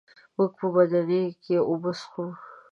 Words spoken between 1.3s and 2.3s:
کي اوبه څښو.